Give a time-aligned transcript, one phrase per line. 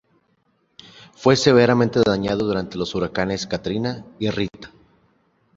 [1.13, 4.71] Fue severamente dañado durante los huracanes Katrina y Rita.